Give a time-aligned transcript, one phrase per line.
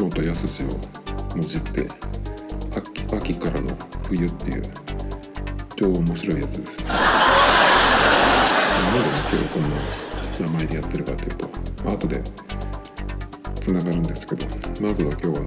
[0.00, 0.66] 秋元康を
[1.36, 1.86] もじって
[2.74, 3.76] 秋秋からの
[4.08, 4.62] 冬っていう
[5.76, 6.88] 超面白いやつです。
[6.88, 6.98] なん
[8.94, 9.00] で
[9.30, 9.76] 今日こんな
[10.40, 11.50] 名前でやってるかというと
[11.84, 12.22] 後で
[13.60, 14.46] つながるんですけど
[14.80, 15.44] まずは今日あの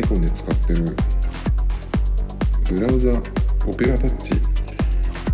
[0.00, 0.96] iPhone で使ってる
[2.68, 3.20] ブラウザ
[3.66, 4.38] オペラタッチっ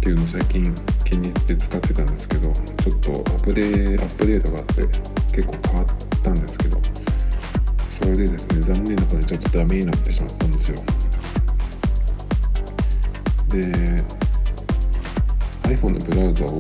[0.01, 3.67] ていうのを最近気に入って使ってたんですけどちょっとアップデア
[4.07, 4.87] ップデートがあって
[5.33, 5.87] 結構変わっ
[6.23, 6.70] たんですけど
[8.01, 10.83] それでですね残念なことにちょっとダメになってしまったんですよ。
[13.49, 13.67] で
[15.65, 16.59] iPhone のブラウザを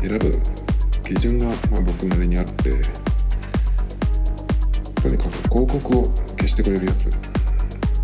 [0.00, 0.40] 選ぶ
[1.04, 2.72] 基準が、まあ、僕なりにあって
[5.00, 7.12] とにかく広告を消してくれるやつっ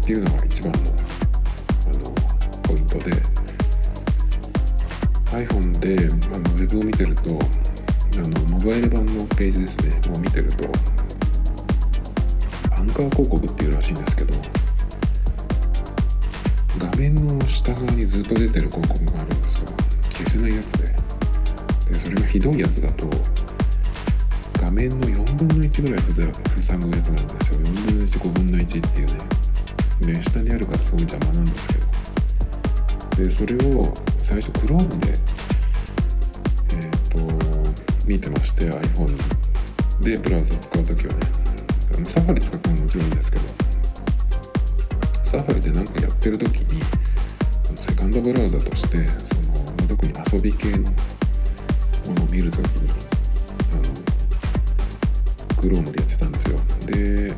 [0.05, 2.15] ていうのが一番のあの
[2.63, 3.11] ポイントで
[5.33, 5.97] iPhone で
[6.33, 7.39] あのウェブを見てると
[8.19, 10.65] あのモバイル版のページですねを見てると
[12.93, 14.35] カー広告っていうらしいんですけど
[16.79, 19.73] 画面の下側にずっと出てる広告があるんですけど
[20.13, 20.93] 消せないやつで。
[21.93, 23.07] でそれがひどいやつだと
[24.61, 27.61] 画面の4分の1ぐらい塞ぐやつなんですよ。
[27.61, 29.07] 4分の15分の1っていう
[30.07, 30.15] ね。
[30.15, 33.25] で下にあるからすごい邪魔なんですけど。
[33.25, 35.19] でそれを最初 Chrome で
[36.71, 39.17] えっ、ー、と見てまして iPhone
[40.01, 41.42] でブラウザ使う時はね
[42.07, 43.45] サファリ使ってももちろんいいんですけど
[45.25, 46.81] サファリで何かやってる時に
[47.77, 49.35] セカンドブラウザとしてそ
[49.81, 50.91] の特に遊び系のも
[52.17, 52.91] のを見る時に
[53.73, 53.83] あの
[55.63, 56.59] Chrome でやってたんですよ。
[56.87, 57.35] で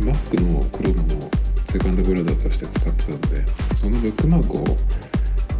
[0.00, 1.30] Mac の Chrome も
[1.64, 4.64] セカンドブラウザとして使ってたのでそのブックマークを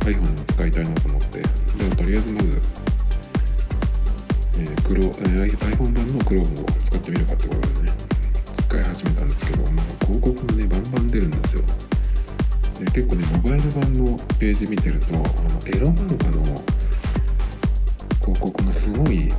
[0.00, 1.48] iPhone に使いたいなと思ってで
[1.88, 2.60] もとりあえずまず、
[4.58, 7.92] えー、クロえー、iPhone 版の Chrome を使ってみるかってことでね
[8.58, 11.62] 使い始めたんですけど、まあ、広告もねバンバン出るんですよ。
[12.80, 15.22] で結構ねモバイル版のページ見てるとあの
[15.66, 16.62] エロ漫画の
[18.20, 19.32] 広告がすごい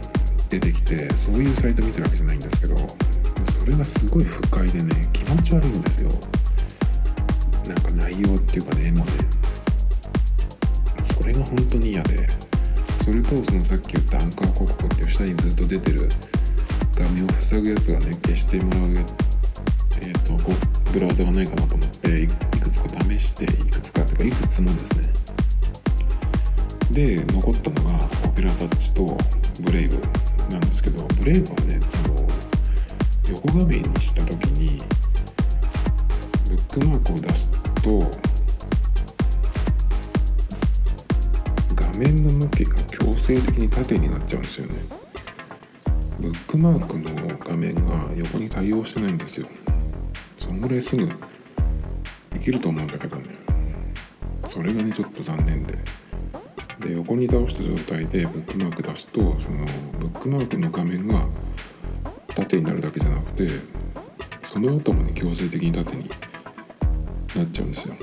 [0.49, 2.75] 出てきてそういうサイト見てるわけじゃないんですけど
[3.59, 6.09] それがすごい不快でね気持ち悪いんですよ。
[7.67, 9.11] なんか内容っていうかね絵もね。
[11.03, 12.36] それが本当に嫌で。
[13.07, 16.09] それとそのさっき言ったアンカー広告っていう下にずっと出てる
[16.93, 18.81] 画面を塞ぐやつがね消してもらう
[20.01, 20.51] えっ、ー、とこ
[20.91, 25.07] ブラウザがないかなと思っていくつか試していくつかというかいくつもですね
[26.91, 29.17] で残ったのがオペラタッチと
[29.61, 30.01] ブレイブ
[30.51, 32.27] なんですけどブレイブはねあの
[33.29, 34.83] 横画面にした時に
[36.49, 37.49] ブックマークを出す
[37.81, 38.26] と
[41.97, 44.73] 面の向きが強制的に縦になっちゃうんですよね。
[46.19, 49.47] ブックマークの画面が横に対応してないんですよ。
[50.37, 51.07] そんぐらいすぐ
[52.29, 53.35] できると思うんだけどね。
[54.47, 55.77] それがねちょっと残念で。
[56.79, 59.65] で横に倒した状態でブックマーク出すとその
[59.99, 61.25] ブックマークの画面が
[62.27, 63.49] 縦になるだけじゃなくて
[64.43, 66.07] その後もね強制的に縦に
[67.35, 67.95] なっちゃうんですよ。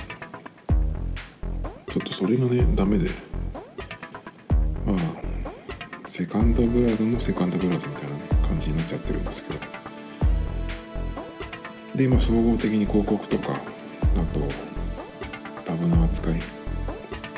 [1.87, 3.34] ちょっとそれがねダメで。
[6.16, 9.58] セカンドブラウザのセカンドブラウザみたいな感じになっちゃってるんですけど。
[11.97, 13.58] で今総合的に広告とかあ
[14.32, 14.41] と
[15.64, 16.34] タブの扱い。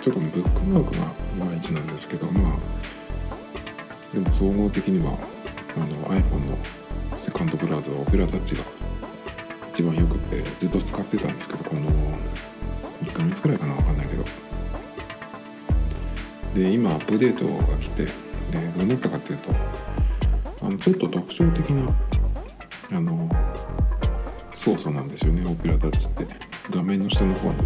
[0.03, 2.53] ちょっとブックマークがいまいちなんですけどまあ
[4.12, 5.19] でも総合的には
[5.75, 6.58] あの iPhone の
[7.19, 8.62] セカンドブラウザオペラタッチが
[9.70, 11.81] 一番よくてずっと使ってたんですけどこの
[13.04, 14.25] 1ヶ月くらいかな分かんないけど。
[16.54, 19.51] で今アップデートが来てでどうなったかっていうと
[20.62, 21.97] あのちょっと特徴的な
[22.93, 23.29] あの
[24.55, 26.47] 操作なんですよねオペラタッチって。
[26.70, 27.56] 画面の下の方に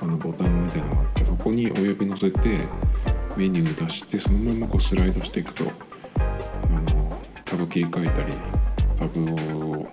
[0.00, 2.38] あのボタンみたいなのがあってそこに親指乗せて
[3.36, 5.64] メニュー出してそのままこうスライドしていくと
[6.14, 8.32] あのタブ切り替えたり
[8.98, 9.24] タブ
[9.74, 9.86] を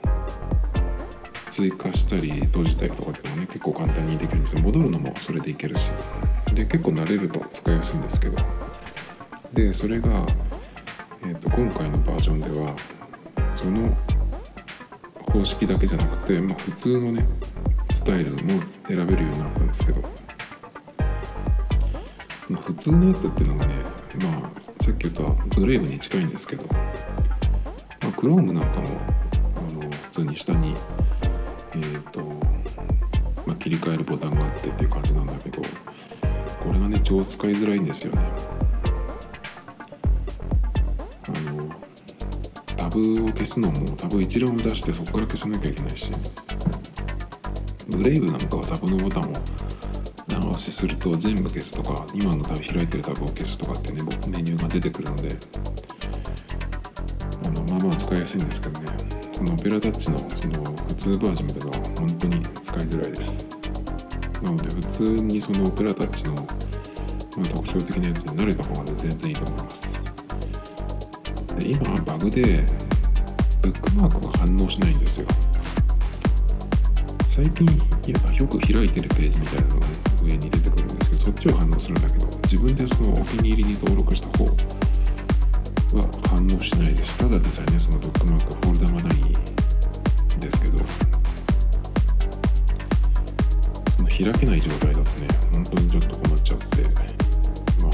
[1.52, 4.62] 追加したり閉じたりとかでもね結構簡単にできるんですよ。
[4.62, 5.92] 戻るのもそれでいけるし。
[6.54, 8.38] で結構慣れると使いやすいんですけど。
[9.54, 10.10] でそれが、
[11.24, 12.76] えーと、今回のバージョンでは
[13.56, 13.96] その
[15.32, 17.28] 方式だけじゃなくて、まあ、普通のね
[17.92, 18.40] スタイルも
[18.88, 20.02] 選べるようになったんですけど。
[22.46, 23.74] その普通のやつっていうのがね
[24.22, 25.24] まあさっき言った
[25.60, 26.78] ブレイブに近いんですけど、ま
[28.04, 28.88] あ、Chrome なんかも
[29.58, 30.76] あの普通に下に
[31.74, 32.22] えっ、ー、と、
[33.48, 35.60] まあ、切り替えるボタンがあってっていう感じなんだけど。
[36.66, 38.55] これがね超使いづらいんですよね。
[42.96, 46.12] ブを消すのもタブ一覧を出してそこから消さなきゃいけないし
[47.88, 49.34] ブレイブなんかはタブのボタンを
[50.28, 55.36] 長押しすると全部消すとか今のタブ開いてるタブを消すとかってねメニューが出てくるので
[57.46, 58.88] あのまあまあ使いやすいんですけどね。
[59.38, 63.46] このオペラタッチのその普通バージョンでは本当に使いづらいです。
[64.42, 70.04] なので普通にそのオペラタッチの、ま、特徴的なやつに慣れた方が全然いいと思います。
[71.58, 72.64] で今バグで
[73.66, 75.28] ブックマークが反応しないんですよ。
[77.28, 84.54] 最近よく開いてるページみたいなのが、ね、上に出てくるんですけどそっちは反応するんだけど自分でそのお気に入りに登録した方は
[86.30, 87.18] 反応しないです。
[87.18, 90.78] ただでさえねそのブックマークフォルダがないんですけど
[93.98, 96.66] その開けない状態だとね本当にちょっと困っちゃって
[97.82, 97.92] まあ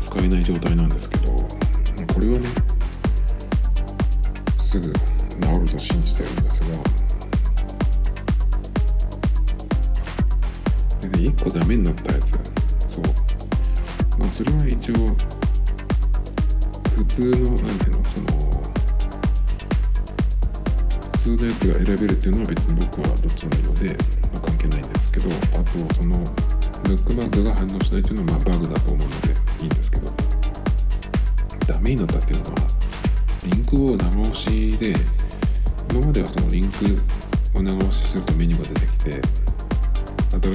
[0.00, 2.77] 使えない状態なんですけどこれはね
[4.68, 4.92] すぐ治
[5.60, 6.66] ると信じてるんですが。
[11.00, 12.32] でね1個ダメになったやつ。
[12.32, 13.04] そう。
[14.18, 14.94] まあそれは一応
[16.96, 18.26] 普通のなんていうのその
[21.12, 23.96] 普通のやつが選べるっていうのは別に僕はどっちでもいいので、
[24.34, 26.18] まあ、関係ないんですけどあとその
[26.82, 29.28] ブックマークが反応しないっていうのはまあバグだと思うので
[29.62, 30.12] いいんですけど。
[31.66, 32.56] ダメになったっていうのは
[33.50, 34.92] リンクを長押しで
[35.90, 36.84] 今まではそのリンク
[37.58, 39.22] を長押しするとメニューが出てきて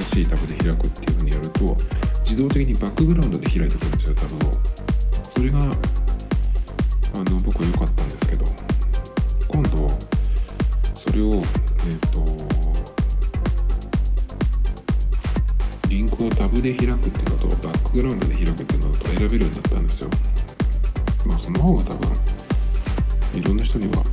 [0.02, 1.76] しいタブで開くっていうふうにやると
[2.22, 4.52] 自動的にバックグラウンドで開いてくるんですよタブを。
[5.28, 5.64] それがあ
[7.18, 8.46] の僕は良かったんですけど
[9.48, 9.90] 今度
[10.94, 12.24] それをえっ、ー、と
[15.88, 20.10] リンクをタブで開くっていうのとバックグラウンドで開くっていうのと選べるようになったんですよ。
[21.26, 22.33] まあその方が多分
[23.34, 24.04] いろんな人には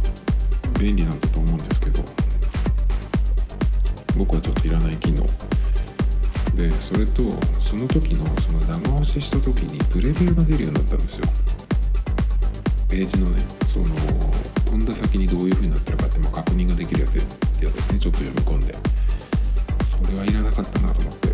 [0.79, 2.03] 便利なんだと思うんですけど
[4.17, 5.25] 僕はちょっといらない機能。
[6.55, 7.23] でそれと
[7.59, 11.25] その時のその長押しした時にプレビューが出るようになったんですよ。
[12.89, 13.85] ページのねその
[14.65, 17.21] 飛んだ先にどういう風になってるかっても確認ができるやつっ
[17.59, 17.99] てやつですね。
[17.99, 18.75] ちょっと読み込んで。
[19.85, 21.29] それはいらなかったなと思って。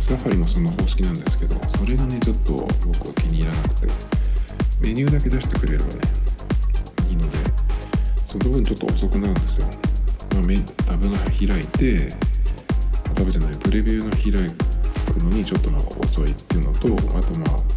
[0.00, 2.52] サファリもその方式なんですけどそれがねちょっと
[2.86, 4.14] 僕は気に入らなくて。
[4.80, 6.23] メニューだけ出してくれればね
[7.08, 7.38] いいので
[8.26, 9.76] その分ちょっと遅くなるんですよ、まあ、
[10.86, 12.12] タブが開いて
[13.14, 17.74] タブじゃないプレビューが開くのにちょっとまあ遅いっていうのとあとまあ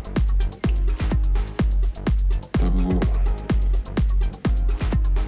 [2.54, 2.94] タブを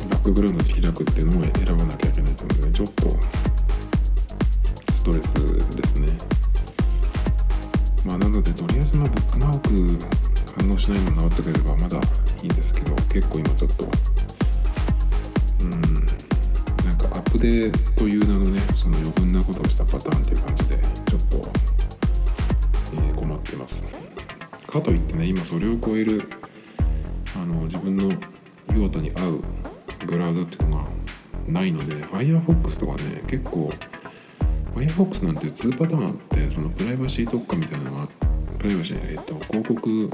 [0.09, 3.15] バックグラウンドで開くっていうのも選ばなきゃいけないと思うのでちょっと
[4.91, 5.33] ストレス
[5.75, 6.07] ですね。
[8.05, 10.05] まあなのでとりあえずまあブックマーク
[10.61, 12.01] 反応しないの直ってくれればまだ
[12.41, 13.88] いいんですけど結構今ちょっと
[15.62, 15.81] うん
[16.86, 21.50] なんかアップデートという名のねその余分なことをしたパターンっていう感じでちょっと、
[22.94, 23.86] えー、困ってます。
[24.68, 26.30] かといってね今それを超える
[27.36, 28.09] あの自分の
[28.73, 29.44] 用途に合う
[30.06, 30.87] ブラウザっていうのが
[31.47, 33.71] ないので Firefox とかね結構
[34.75, 38.07] Firefox なんて2パターンあってそのプライバシー特化みたいなのが
[38.59, 40.09] プライバシー、えっと、広告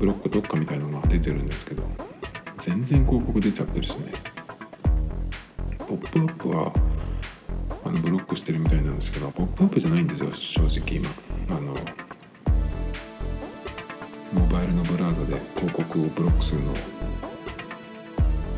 [0.00, 1.82] ブロック特化みたいなのが出てるんですけど
[2.58, 4.12] 全然広告出ちゃってるしね
[5.78, 6.72] ポップアップは
[7.84, 11.10] あのブロックしてるみたいなんですけどポップアップじゃないんですよ正直今。
[11.50, 11.74] あの
[14.32, 16.72] モバイルのブラウザで広告をブロックするの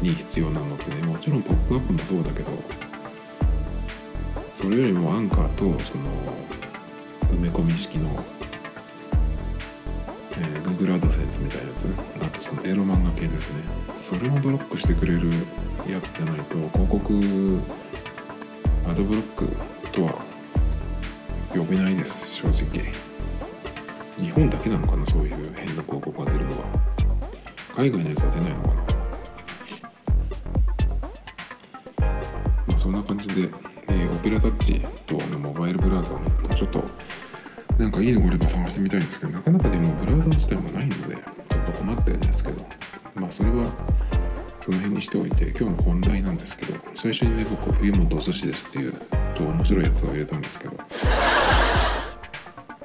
[0.00, 2.50] に必要なのってねもちろんポップアップもそうだけど
[4.52, 6.04] それよりもアンカーとその
[7.32, 8.10] 埋め込み式の、
[10.38, 11.86] えー、Google AdSense みたいなやつ。
[12.20, 13.62] あとそのエロ漫画系ですね。
[13.96, 15.30] それをブロックしてくれる
[15.88, 17.60] やつじゃないと広告
[18.88, 19.46] アドブロック
[19.92, 20.14] とは
[21.54, 22.92] 呼べないです正直。
[24.18, 26.64] 日本だけなのかなそういう変な広告が出るのは。
[27.74, 28.74] 海外のやつは出ないのかな。
[32.66, 33.48] まあそんな感じで、
[33.88, 36.84] えー、オペラタッチとのモバイルブラウザーちょっと
[37.78, 41.22] なんかいいのがあれば探してみたいんですけどなかなかでもブラウザ自体もないのでちょ
[41.58, 42.64] っと困ってるんですけど
[43.14, 43.66] まあそれは
[44.64, 48.92] その辺にしておいて今日の本題なんですけど最初にね僕冬本お寿司ですっていう
[49.34, 50.76] ちょ面白いやつを入れたんですけど。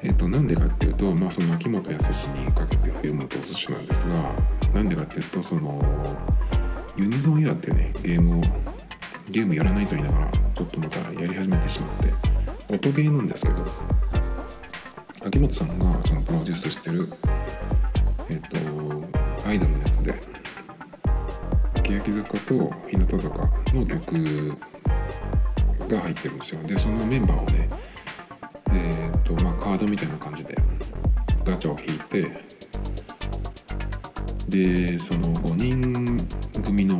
[0.00, 4.14] えっとなんでかっていうとまあその秋元康にかけて冬本お寿司なんですが
[4.72, 5.82] なんでかっていうとその
[6.96, 8.42] ユニゾンエアってねゲームを
[9.28, 13.97] ゲームやらないと言いながらちょっとまたやり始めてしまって音ゲーなんですけど
[15.28, 17.06] 秋元さんがそのプロデュースしてる
[18.30, 20.14] えっ、とアイドルのやつで
[21.82, 24.56] 欅坂と日向坂の曲
[25.86, 26.62] が入ってるんですよ。
[26.62, 27.68] でそのメンバーをね
[28.72, 30.56] えっ、とまあカードみたいな感じで
[31.44, 32.30] ガチャを引いて
[34.48, 36.26] でその5人
[36.62, 36.98] 組の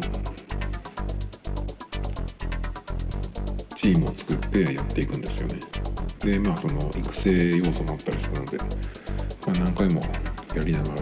[3.75, 5.78] チームを作ってやっていくんですよね。
[6.21, 8.65] でまあその育成要素もあったりするので、ま
[9.49, 10.01] あ、何回も
[10.55, 10.95] やりながら、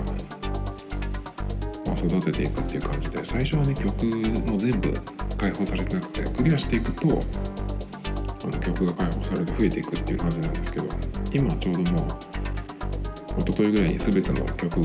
[1.86, 4.06] まあ、育てていくっていう感じで最初はね曲
[4.50, 4.92] も全部
[5.38, 10.88] 解放されてなくてクリアしていくとあの曲が解放されて増えていくっていう感じなんですけど
[11.32, 14.84] 今ちょうどもう一昨日ぐらいに全ての曲を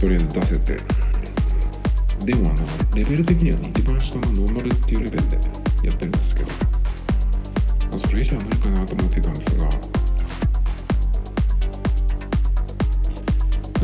[0.00, 0.76] とりあえず出せて
[2.24, 5.36] でもあのレベル的には、ね、一番下のノーマルっていうレベルで
[5.84, 6.48] やってるんですけど、
[7.98, 9.68] まあ、それ以上はないかなと思ってたんですが。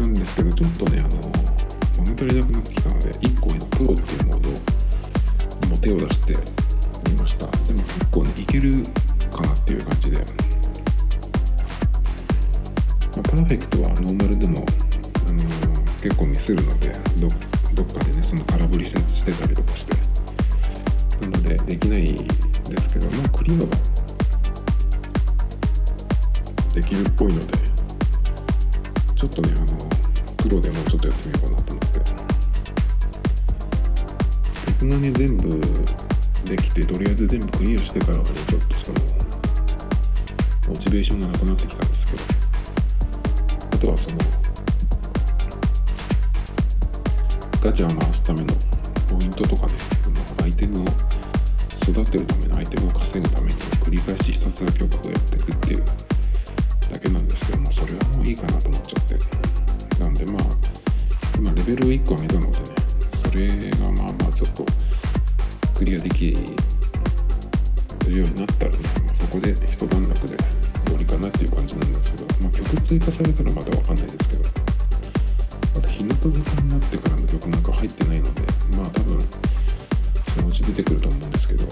[0.00, 1.20] なんですけどちょっとねあの
[2.04, 6.36] 物足りなくなってきたので1個上のプロっていうモードにも手を出して
[7.10, 7.46] みました。
[7.46, 8.84] でも結構ねいける
[9.32, 10.26] かなっていう感じで、まあ、
[13.14, 14.64] パーフェクトはノーマルでも、
[15.28, 17.28] あのー結構ミスるのでど
[17.74, 19.94] どっかでねその空振りしてたりとかして。
[21.20, 22.14] なのでできない
[22.68, 23.93] ですけどまあクリアは
[26.74, 27.54] できるっぽいので
[29.16, 29.66] ちょっとねあの
[30.36, 32.00] プロでもうちょっとやってみようかなと思って。
[34.66, 35.60] 曲がね全部
[36.44, 38.98] できてとりあえず全部クリアしてからはねちょっとその
[40.68, 42.44] モチベーションがなくなってきたんですけど。
[43.74, 44.18] あとはその
[47.62, 48.54] ガチャを回すための
[49.08, 49.72] ポイントとかね
[50.42, 50.84] アイテムを
[51.88, 55.84] 育てるためのアイテムを稼ぐために繰り返しひたすら曲をやっていくっていう
[56.90, 59.44] だけなんですけどもそれはもういいかなと思っちゃって。
[59.98, 60.44] なんでまあ
[61.36, 62.64] 今レベル1個上げたのでね
[63.14, 64.64] それがまあまあちょっと
[65.76, 66.30] クリアでき
[68.06, 68.78] るようになったらね、
[69.14, 70.36] そこで一段落で
[70.84, 74.42] 終わりかなっていう感じなんですけど、まあ、曲追加されたらまだわかんないですけど
[75.74, 76.28] また日向坂
[76.62, 78.42] になってからの曲なんか入ってないので
[78.76, 79.20] まあ多分
[80.34, 81.64] そのうち出てくると思うんですけど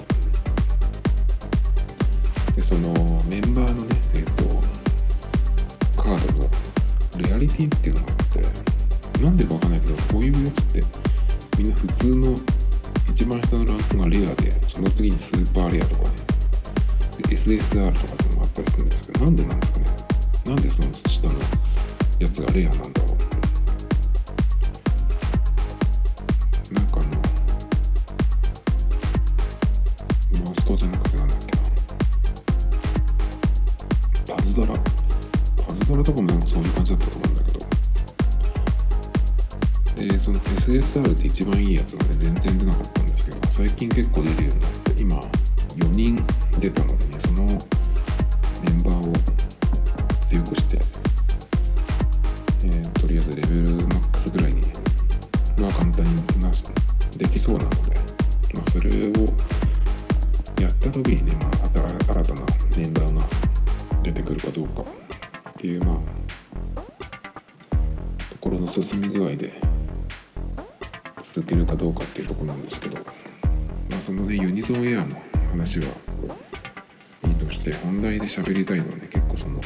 [78.32, 79.60] 喋りたいのはね結構その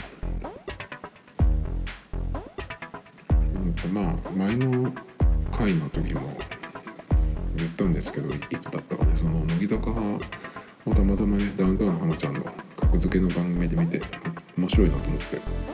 [3.93, 4.93] まあ前の
[5.53, 6.21] 回の時も
[7.57, 12.45] 言ったんですけどいつだったかねその乃木坂をたまたまねダウンタウンの浜ちゃんの
[12.77, 14.03] 格付けの番組で見て
[14.59, 15.67] 面白いなと思って。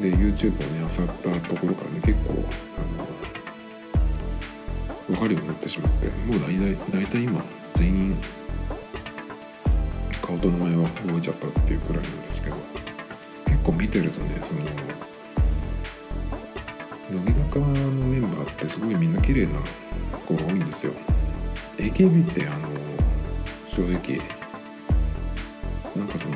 [0.00, 2.32] で YouTube をね漁ったところからね結構
[2.76, 3.06] あの
[5.08, 7.42] 分かるようになってしまってもう大体大体今
[7.74, 8.16] 全員
[11.02, 12.56] 覚えちゃったっていうくらいなんですけど
[13.46, 14.60] 結構見てるとねその
[17.22, 17.66] 乃木坂の
[18.06, 19.60] メンバーってすごいみんな綺麗な
[20.26, 20.92] 子が多いんですよ。
[21.76, 22.68] AKB ってあの
[23.68, 24.20] 正直
[25.94, 26.34] なんかその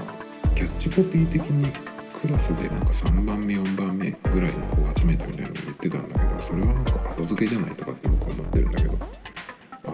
[0.55, 1.73] キャッチコピー的に
[2.21, 8.99] クラスでなんか3番目4番目ぐらいの子を集めたみたいなの言ってたんだけどそれはなんか後付けじゃないとかって僕は思ってるんだけど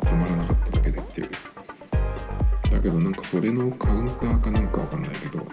[0.04, 1.55] 集まらなかっただけでっていう。
[2.86, 5.44] けどなんかそれのカウンターかなんかわかんないけど、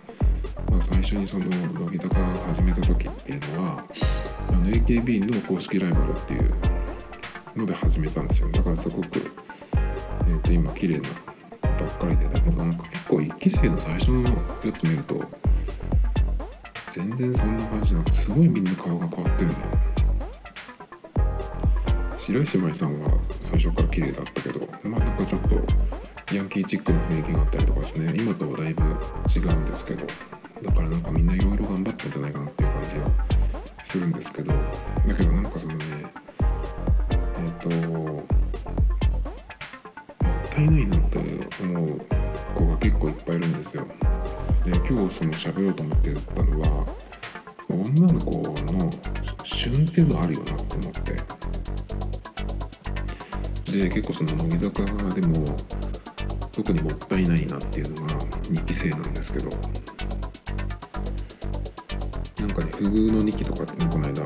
[0.70, 3.84] まあ、最初にその乃木坂始めた時っていうのは
[4.50, 6.54] あの AKB の公式ライバルっていう
[7.56, 8.50] ので始めたんですよ。
[8.52, 9.08] だからすごく、
[10.28, 11.10] えー、と今綺麗な
[11.80, 15.20] ばっかりでだけどなんか結構1期生の最初のやつ見ると
[16.92, 19.94] 全然そんな感じなくてすごいみんな顔が変わってるんだよね。
[22.16, 25.93] 白石麻衣さんは最初から綺麗だったけどまあなんかちょっと
[26.34, 28.14] ヤンキーチックな雰囲気があったりとかしてね。
[28.18, 30.08] 今とはだいぶ違うんですけど。
[30.64, 33.12] だからなんかみんないろいろ頑張ったんじゃないかなっていう感じは
[33.84, 34.52] するんですけど。
[34.52, 35.86] だけどなんかそのね
[37.38, 38.24] えっ、とも
[40.44, 41.20] ったいないなって
[41.62, 42.02] 思う
[42.56, 43.86] 子が結構いっぱいいるんですよ。
[44.64, 46.88] で今日その喋ろうと思ってたのは
[47.70, 48.32] 女の子
[48.74, 48.90] の
[49.44, 51.14] 旬っていうのはあるよなって思って。
[53.72, 54.84] で結構その乃木坂
[55.16, 55.56] でも
[56.54, 59.50] 特にもったいないなっていうのが2期生なんですけど
[62.40, 64.26] なんかね不遇の2期とかってこの間あ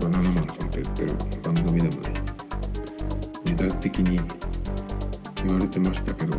[0.00, 2.12] バナナマンさんとやってる番組でもね
[3.44, 4.18] ネタ的に
[5.44, 6.38] 言われてましたけど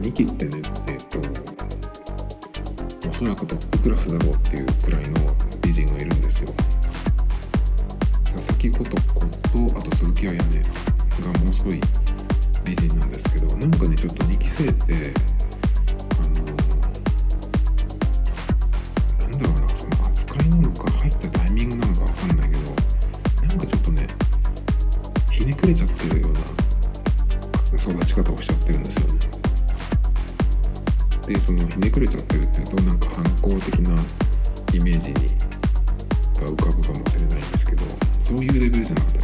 [0.00, 1.18] 2期ってねえっ、と
[3.08, 5.20] おそらくトップクラスだろうっていうくらいの
[5.62, 6.52] 美人がいるんですよ。
[8.24, 9.20] 佐々木琴子
[9.70, 10.83] とあと鈴木彩音。
[11.22, 11.80] がものすごい
[12.64, 15.12] 美人なんですけどなんかねちょっと2期生って
[16.18, 16.34] あの
[19.20, 24.06] なんだろうなその扱いなのか入ったタイミングなのかわかんないけどなんかちょっとね
[25.30, 26.40] ひねくれちゃってるような
[27.76, 29.20] 育ち方をしちゃってるんですよね。
[31.26, 33.94] でそのひねくれちゃってるっていうとなんか反抗的な
[34.74, 35.14] イメージに
[36.40, 37.82] が浮かぶかもしれないんですけど
[38.20, 39.23] そういうレベルじゃなくても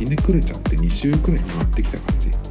[0.00, 2.49] ひねくれちゃって2週くらい回ってきた感じ。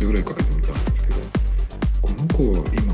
[0.00, 1.16] 年ぐらいかけて見たんですけど
[2.00, 2.89] この子は今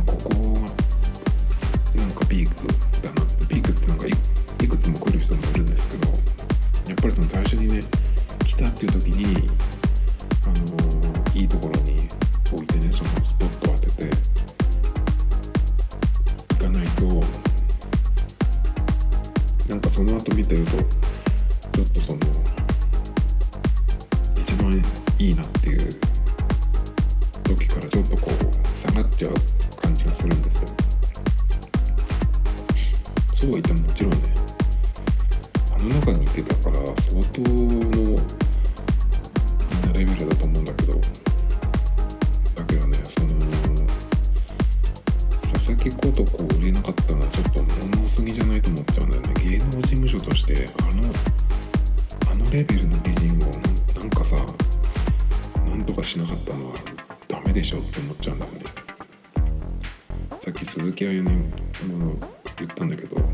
[63.07, 63.27] けどや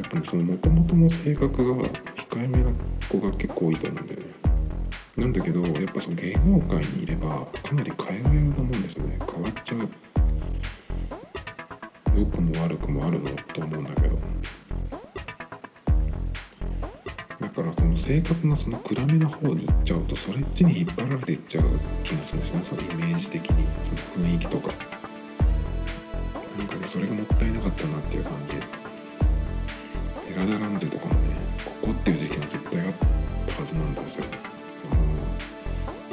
[0.00, 1.88] っぱねその元々の性格が
[2.30, 2.70] 控えめな
[3.08, 4.26] 子が結構多いと思うんだよね。
[5.16, 9.18] なんだけどやっぱその芸能界にいればかなり変えられると思うんですよね。
[9.30, 9.88] 変わっちゃう。
[12.18, 14.18] 良くも悪くもあるのと思うんだけど。
[17.40, 21.64] だからその性格がその暗めな方に行っちゃうとそれっちに引っ張られていっちゃう
[22.04, 22.62] 気がするんですね。
[22.62, 23.66] そのイメージ的に。
[24.14, 24.91] その雰囲気とか。
[26.92, 28.56] それがもったいなかったなっていう感じ。
[30.28, 31.20] 寺田蘭ゼとかもね
[31.64, 32.92] ここっていう時期が絶対あっ
[33.46, 34.24] たはずなんですよ。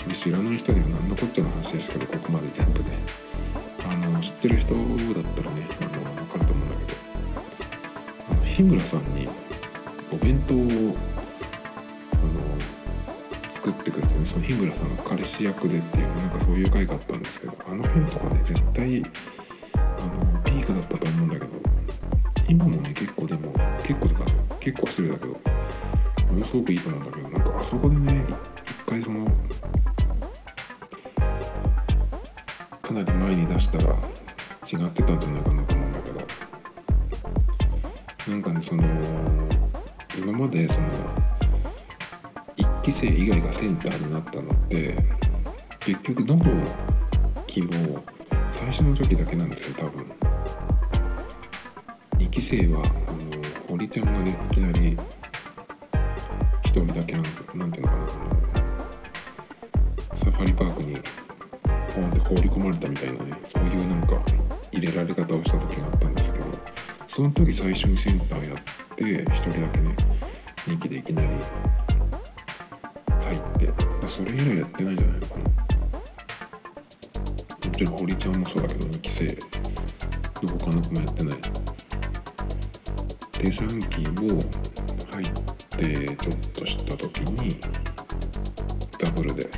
[0.06, 2.92] あの知らない人には何のこっちゃの話ですけどここまで全部ね
[3.84, 4.84] あの知ってる人だっ
[5.36, 7.00] たらねあの分かると思うんだけど。
[8.32, 9.28] あの日村さんに
[10.14, 10.96] お弁当をあの
[13.50, 19.04] 作ってくれてねその日村さんが彼氏役でっていうなんかそういう回があったんですけどあの辺とかね絶対
[24.72, 25.34] 結構失礼だけど。
[26.30, 28.24] ものすごくいいと思うんだけどなんかあそこでね
[28.64, 29.26] 一回その
[32.84, 36.20] かなり前に出したら違ってたんじゃないかなと思うんだけど。
[38.32, 38.84] なんかねその
[40.16, 40.88] 今までその
[42.58, 44.96] 1期生以外がセンターになったのって
[45.80, 46.46] 結局どの
[47.48, 48.04] 期も
[48.52, 50.06] 最初の時だけなんですよ多分。
[52.20, 52.99] 2期生は
[53.80, 54.98] あの堀ちゃんがねいきなり
[56.64, 57.24] 1人だけなん
[57.56, 58.04] なんていうのかな。
[58.04, 58.08] あ
[60.12, 60.98] のサファリパークに
[61.96, 64.22] ポンって放り込まれたみたいなねそういうなんか
[64.74, 66.46] 入れられ方をした時があったんですけど
[67.08, 68.64] その時最初にセンターやっ
[68.98, 69.96] て1人だけね
[70.68, 71.38] 2期でいきなり入
[73.36, 73.72] って
[74.08, 75.44] それ以来やってないんじゃないのかな。
[75.44, 75.50] も
[77.76, 79.32] ちろん堀ちゃんもそうだけど2期生の
[80.60, 81.38] 他の子もやってない。
[83.40, 84.42] で3期も
[85.12, 85.28] 入っ
[85.78, 87.56] てちょっとした時に
[89.00, 89.50] ダブルで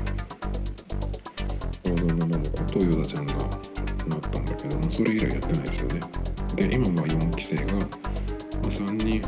[1.85, 5.99] 王道の桃子とヨダちゃんがなったんだけどもそれ以来やってないですよね。
[6.55, 7.79] で今は4期生が、ま、
[8.67, 9.19] 3人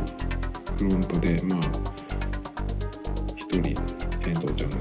[0.77, 1.59] フロントでまあ
[3.49, 3.69] 1人
[4.29, 4.77] 遠藤ちゃんが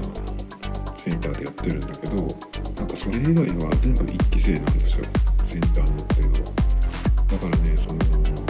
[0.95, 5.05] センターでやってるんだけどなんかそれ以外は全部1期生なんですよ。
[5.43, 6.72] センターになってるのは。
[7.33, 7.99] だからねその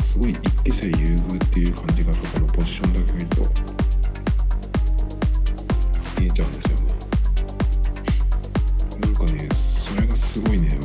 [0.04, 3.42] すごい一期生優遇っていう感じがそこのポジションだけ見ると
[6.20, 6.94] 見えちゃうんですよね。
[9.00, 10.78] なんかねそれがすごいね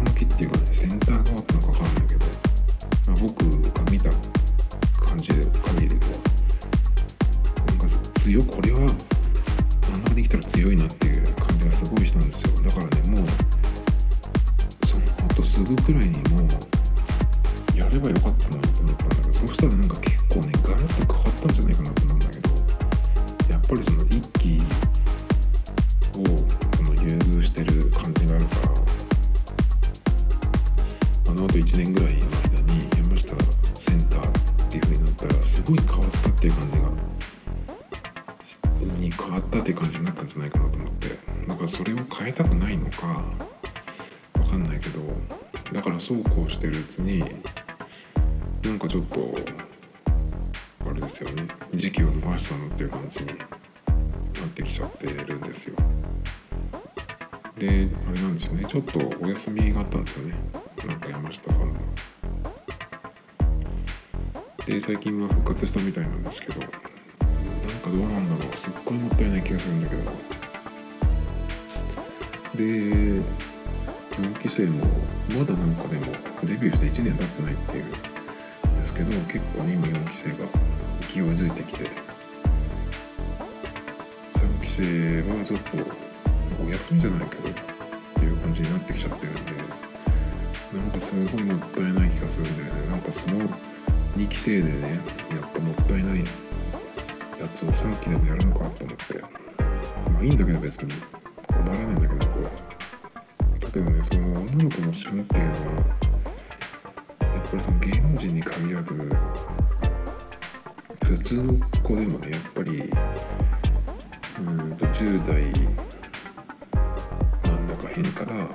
[0.00, 1.42] 向きっていうことでセンター側
[64.84, 66.76] 最近は復活したみたいなんですけどなんか
[67.86, 68.56] どうなんだろう。
[68.56, 70.02] すっごいもったいない気がするんだけど。
[72.54, 73.22] で4
[74.40, 74.84] 期生も
[75.30, 77.90] まだなんかでもデビューして1年経ってないっていうん
[78.78, 80.34] ですけど結構ね今4期生が
[81.08, 81.88] 勢いづいてきて。
[84.34, 85.78] 3期生はちょっと
[86.62, 87.52] お休みじゃないけどっ
[88.16, 89.52] ていう感じになってきちゃってるんで
[90.74, 92.90] なんかすごいもったいない気がするんだよね。
[92.90, 93.48] なんかその
[94.16, 95.00] 2期生でね
[95.30, 99.20] やったもったいないやつを3期でもやるのかと思って。
[100.12, 100.92] まあいいんだけど別に。
[101.54, 102.50] 困らないんだけど僕は
[103.60, 105.60] だけどねその女の子の旬っていうのは
[107.20, 108.94] やっぱこれその芸能人に限らず
[111.04, 112.90] 普通の子でもねやっぱり
[114.38, 115.52] うんと10代
[117.44, 118.48] 真ん中辺から、ま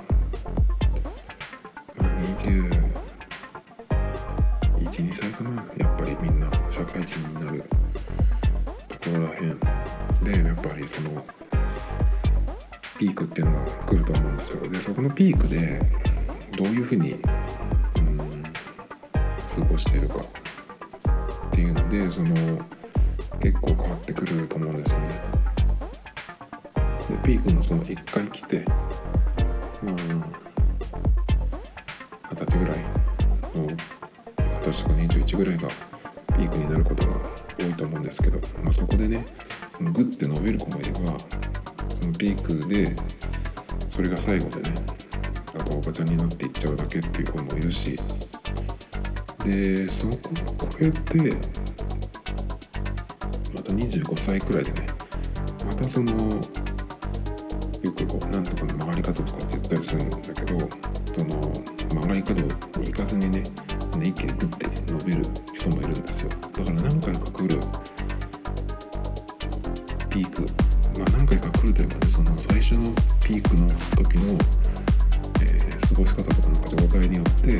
[2.00, 2.79] あ、212
[15.20, 15.78] ピークで
[16.56, 20.24] どういうふうに、うん、過ごしてるかっ
[21.50, 22.34] ていうのでその
[23.38, 25.22] 結構変わってくると思うんですよね。
[27.10, 28.64] でピークのその1回来て
[29.82, 29.96] まあ
[32.30, 32.78] 二十歳ぐらい
[33.54, 37.12] の二十歳か21ぐらいがピークになることが
[37.58, 39.26] 多いと思うんですけど、まあ、そこでね
[39.70, 40.98] そのグッて伸びる子もいれば
[41.94, 42.96] そのピークで
[43.90, 44.99] それが最後でね
[45.54, 47.98] なんかおばちゃんになっていっちゃうだけっていう子もいるし。
[49.44, 51.36] でそこを超えて
[53.54, 54.86] また25歳くらいでね
[55.66, 60.58] またそのよくこうなんとかの曲がり方とかって言ったりするんだけど
[61.14, 61.40] その
[61.88, 62.48] 曲がり角に
[62.88, 63.42] 行かずにね
[64.02, 66.30] 一気にグッて伸びる人もいるんですよ。
[66.30, 67.60] だから何回か来る
[70.10, 70.42] ピーク。
[70.98, 72.92] まあ何回か来るというかねその最初の
[73.24, 74.38] ピークの時の、
[75.90, 77.58] 過ごし方とかなんか状態によって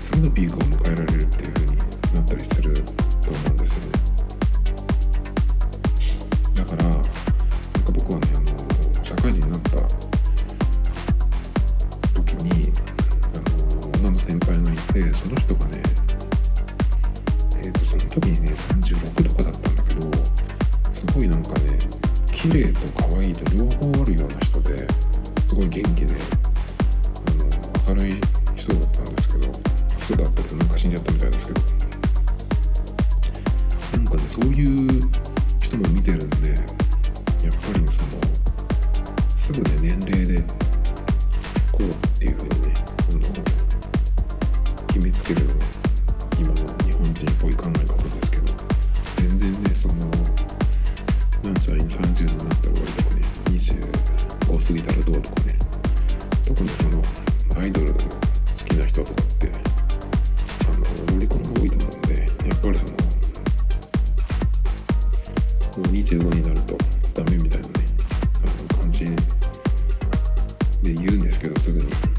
[0.00, 1.76] 次のピークを迎えられるっていう風に
[2.14, 3.81] なったりすると思うんですよ。
[71.52, 72.11] うん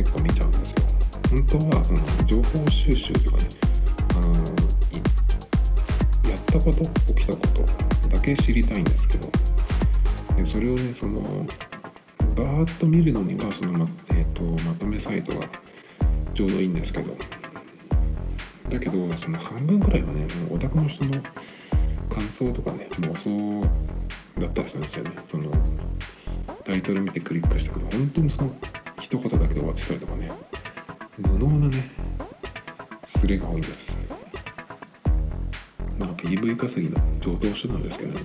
[0.00, 0.82] 結構見ちゃうんですよ。
[1.28, 3.48] 本当はその情報収集とかね
[4.16, 4.32] あの
[6.30, 9.30] やったこと起きたことだけ知りたいんですけど
[10.36, 11.20] でそれをねその
[12.34, 15.46] バーッと見るのにはそのま,、えー、とまとめサイトが
[16.32, 17.14] ちょうどいいんですけど
[18.70, 21.22] だけどその半分くらいはねオタクの人の
[22.08, 23.68] 感想とかね妄想
[24.40, 25.10] だったりするんですよね。
[25.30, 25.50] その
[26.64, 28.54] タイトル見てクリックしたけど本当にその
[29.00, 30.30] 一言だけで終わってたりとかね。
[31.18, 31.90] 無能なね
[33.06, 33.98] スレが多いんです。
[35.98, 38.20] まあ PV 稼ぎの上等手段ですけどね。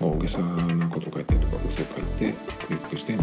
[0.00, 1.86] 大げさなこと書いてとか嘘書い
[2.18, 2.32] て
[2.66, 3.16] クリックして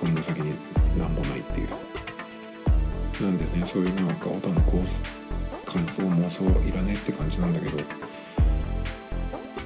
[0.00, 0.54] そんな先に
[0.96, 1.68] 何もないっていう。
[3.20, 5.02] なんでねそういうなんかオタのコース
[5.66, 7.82] 感想妄想いらねえって感じなんだけど。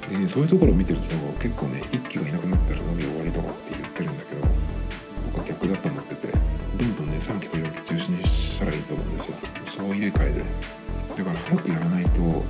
[0.09, 4.52] でそういうところを見てると結構ね一気がいなくなったら伸び終わりとかって言ってるんだけど。
[5.63, 6.29] 僕は逆だと思ってて
[6.77, 9.37] どんどんね3期と4期中止にしたらいいと思うんですよ。
[9.65, 10.45] そう入れ替えで。
[11.17, 12.45] だから早くやらないと本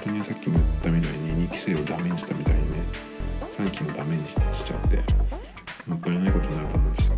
[0.00, 2.82] 当にさっきも言ったみたいに2期生をダメにしたみたいにね
[3.52, 4.98] 3期もダメにしちゃって
[5.86, 7.16] もったいないことになると思うんですよ。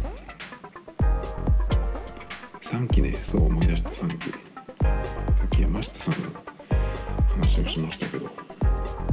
[2.63, 4.31] 3期ねそう思い出した3期。
[4.31, 4.37] さ
[5.45, 6.31] っき山下さんの
[7.35, 8.31] 話をしましたけど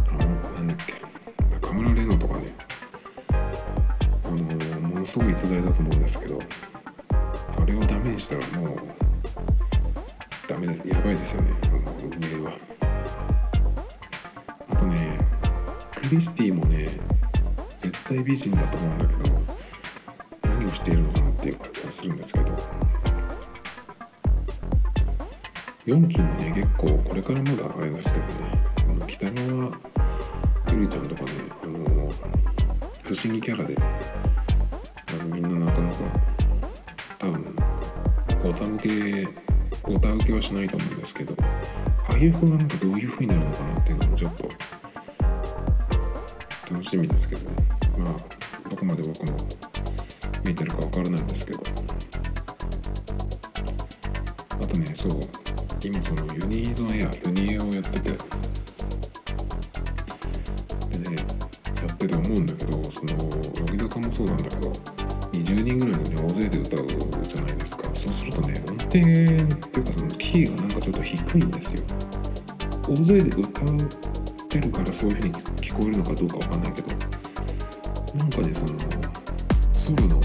[0.08, 0.93] あのなんだっけ
[1.56, 2.61] 中村玲奈とかね
[5.12, 6.39] すごい逸材だと思うんですけど
[7.62, 8.78] あれをダメにしたらもう
[10.47, 12.54] ダメですやばいですよねあの運営は。
[14.69, 15.19] あとね
[15.93, 16.88] クリスティもね
[17.80, 19.39] 絶対美人だと思うんだけど
[20.43, 22.54] 何をしているのかなっていう感じがするんですけど。
[25.88, 28.34] 4期もね結構これからまだあれですけどね
[28.78, 29.71] あの北川
[30.71, 31.32] ゆりちゃんとかね
[31.63, 32.10] あの
[33.04, 33.76] 不思議キャラで
[40.41, 41.36] はしないと思うんですけど
[42.08, 44.49] ああいう子がなんかどういう風になるのかなっていうのもちょっと
[46.71, 47.56] 楽しみですけどね。
[47.97, 49.38] まあどこまで僕も
[50.45, 51.60] 見てるか分からないんですけど。
[54.51, 55.19] あとねそう
[55.84, 58.12] 今そのユニーゾエアユニエアをやってて。
[60.97, 63.13] でねやってて思うんだけどその
[63.65, 64.71] 乃木坂もそうなんだけど
[65.34, 67.84] 20人ぐらいのね大勢で歌うじゃないですか。
[67.93, 69.40] そうするとね音程
[70.32, 71.84] キーがなんかちょっと低いんですよ。
[72.88, 73.65] 大勢で歌っ
[74.48, 76.96] てるからそういう風に聞こえるのかどうかわかんないけど。
[78.15, 78.80] なんかねその
[79.74, 80.22] ソロの、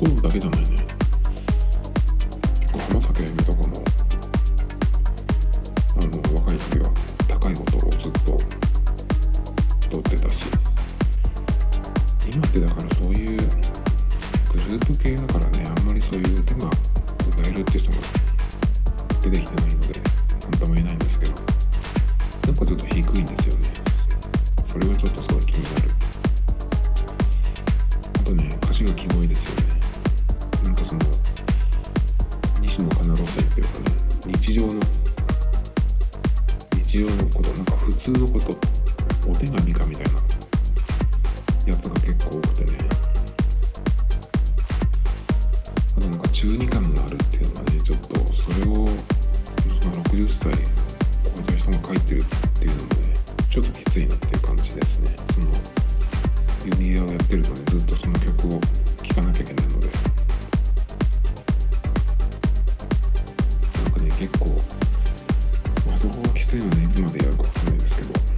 [0.00, 0.86] その頃だけじゃないね。
[2.60, 3.84] 結構浜崎あゆみとかも
[5.94, 6.06] あの
[6.40, 6.90] 若い時は
[7.28, 8.40] 高い音をずっと
[9.90, 10.46] 取ってたし。
[12.32, 13.42] 今ってだからそういうグ
[14.70, 16.70] ループ系だからねあんまりそういう歌が
[17.28, 17.96] 歌えるっていう人が
[19.22, 20.00] 出てきてないので
[20.40, 21.32] 何とも言えないんですけど。
[21.32, 21.38] な
[22.52, 23.68] んかちょっと低いんですよね。
[24.72, 25.90] それはちょっとすごい気になる。
[28.14, 29.79] あとね歌詞がキモいですよね。
[30.90, 31.02] その
[32.60, 33.84] 西野カナ路線っていうかね
[34.26, 34.74] 日常の
[36.74, 38.58] 日常のことなんか普通のこと
[39.30, 42.78] お手紙かみたいなやつが結構多くてね。
[45.96, 48.88] あとなんか中二感があるっていうのがねちょっとそれを
[49.78, 50.58] その60歳超
[51.38, 52.24] えた人が書いてるっ
[52.58, 53.14] ていうのもね
[53.48, 55.14] ちょっときついなっていう感じですね。
[55.34, 55.46] その
[56.66, 58.60] ユニエアをやってるとねずっとその曲を
[59.04, 59.99] 聴かなきゃいけないので。
[67.12, 68.29] でいつまでやるかわかんないですけど。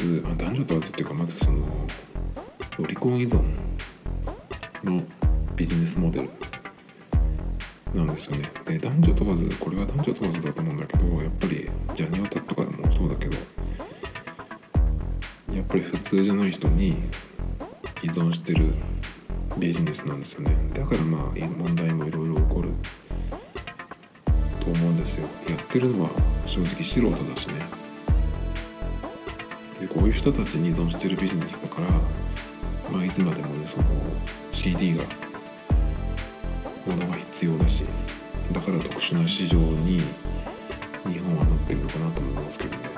[0.00, 1.66] ず、まあ、男女問わずっていうかまずその
[2.78, 3.42] 離婚依存
[4.82, 5.02] の
[5.54, 6.30] ビジネスモデル
[7.94, 8.50] なんですよね。
[8.64, 13.36] で男女問わずこれは男女問わずだと思うんだけどやっぱりジャニオタとかでもそうだけど
[15.54, 16.96] やっぱり普通じゃない人に
[18.02, 18.72] 依存してる
[19.58, 20.56] ビジネスなんですよね。
[20.72, 22.70] だからまあ問題もいろいろ起こる
[24.60, 25.28] と思うんですよ。
[25.48, 26.10] やってるのは
[26.46, 27.69] 正直素人だしね。
[29.92, 31.88] こういう人たちに依存してるビジネスだから
[32.90, 33.84] まあいつまでもねその
[34.52, 35.04] CD が
[36.86, 37.84] ものが必要だし
[38.52, 39.98] だから特殊な市場に
[41.06, 42.89] 日本はなってるのかなと思いますけどね。